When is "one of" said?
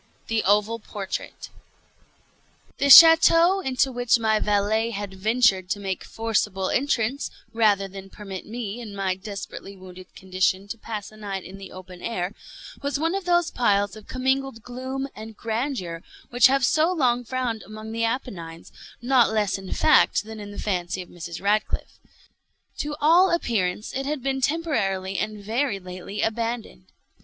12.99-13.25